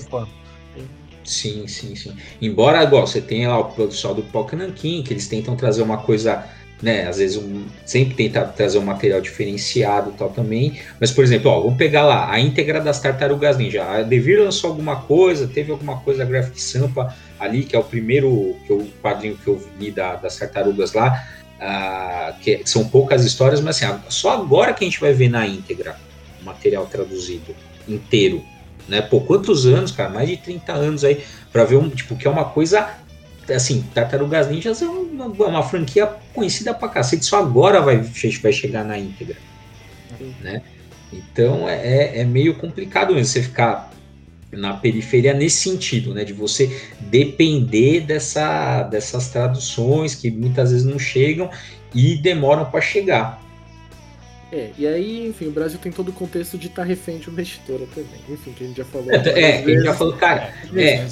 [1.25, 2.17] Sim, sim, sim.
[2.41, 6.47] Embora agora você tenha lá o pessoal do Pocanankin, que eles tentam trazer uma coisa,
[6.83, 7.07] né?
[7.07, 10.81] Às vezes um, sempre tenta trazer um material diferenciado tal também.
[10.99, 13.85] Mas, por exemplo, ó, vamos pegar lá a íntegra das tartarugas ninja.
[13.85, 18.57] A Devir lançou alguma coisa, teve alguma coisa Graphic Sampa ali, que é o primeiro
[18.67, 21.23] que eu, quadrinho que eu li da, das tartarugas lá.
[21.61, 25.47] Uh, que são poucas histórias, mas assim, só agora que a gente vai ver na
[25.47, 25.95] íntegra
[26.41, 27.55] o material traduzido
[27.87, 28.43] inteiro
[28.91, 29.01] né?
[29.01, 30.11] Quantos anos, cara?
[30.11, 32.89] Mais de 30 anos aí para ver um, tipo, que é uma coisa
[33.55, 38.85] assim, Tartarugas Ninjas é uma, uma franquia conhecida pra cacete, só agora vai, vai chegar
[38.85, 39.37] na íntegra,
[40.41, 40.63] né?
[41.13, 43.91] Então é, é, é meio complicado mesmo você ficar
[44.53, 46.25] na periferia nesse sentido, né?
[46.25, 51.51] De você depender dessa, dessas traduções que muitas vezes não chegam
[51.95, 53.43] e demoram para chegar.
[54.53, 57.29] É, e aí, enfim, o Brasil tem todo o contexto de estar tá refém de
[57.29, 58.21] uma editora também.
[58.29, 59.11] Enfim, que a gente já falou.
[59.13, 60.53] É, é que a gente já falou, cara.
[60.75, 60.95] É.
[60.95, 61.09] é.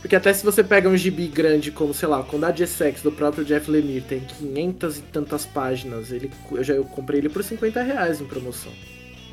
[0.00, 3.12] Porque até se você pega um gibi grande como, sei lá, quando a Essex do
[3.12, 7.44] próprio Jeff Lemire tem 500 e tantas páginas, ele, eu já eu comprei ele por
[7.44, 8.72] 50 reais em promoção.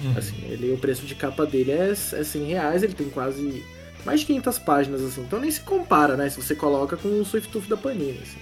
[0.04, 0.18] Uhum.
[0.18, 3.64] Assim, ele, o preço de capa dele é, é 100 reais, ele tem quase
[4.06, 5.22] mais de 500 páginas, assim.
[5.22, 6.30] Então nem se compara, né?
[6.30, 8.40] Se você coloca com o Swift Tooth da Panini, assim.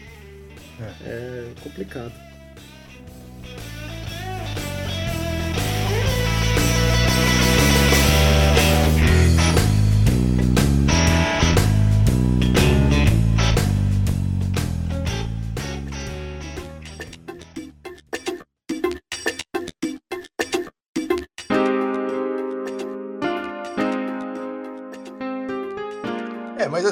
[1.06, 2.12] É, é complicado.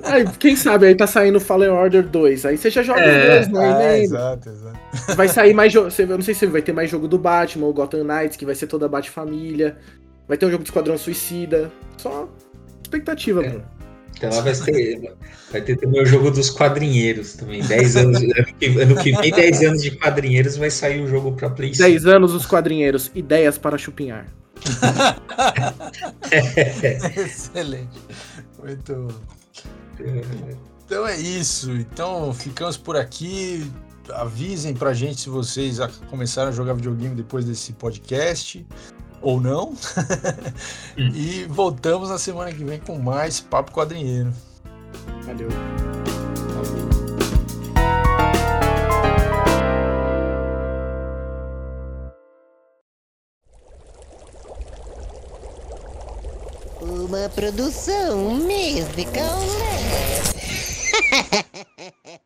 [0.05, 2.45] Aí, quem sabe aí tá saindo Fallen Order 2.
[2.47, 3.73] Aí você já joga É, os dois, né?
[3.75, 4.79] Ah, Nem- exato, exato.
[5.17, 5.89] Vai sair mais jogo.
[5.99, 8.55] Eu não sei se vai ter mais jogo do Batman, o Gotham Knights, que vai
[8.55, 9.77] ser toda a Bat-família.
[10.29, 11.71] Vai ter um jogo de Esquadrão Suicida.
[11.97, 12.29] Só
[12.87, 13.49] expectativa, É.
[13.49, 13.65] mano.
[14.17, 15.15] então lá vai ter,
[15.53, 17.63] vai ter também o jogo dos quadrinheiros também.
[17.63, 18.23] 10 anos.
[18.23, 21.75] Ano que, ano que vem, 10 anos de quadrinheiros, vai sair o jogo pra Play
[21.75, 21.89] 5.
[21.89, 23.11] 10 anos os quadrinheiros.
[23.15, 24.27] Ideias para chupinhar.
[27.17, 27.99] Excelente.
[28.63, 29.15] Muito bom.
[30.85, 31.71] Então é isso.
[31.73, 33.71] Então ficamos por aqui.
[34.15, 35.79] Avisem pra gente se vocês
[36.09, 38.65] começaram a jogar videogame depois desse podcast
[39.27, 39.75] ou não.
[40.97, 44.33] e voltamos na semana que vem com mais Papo Quadrinheiro.
[45.25, 45.49] Valeu.
[56.81, 59.41] Uma produção musical.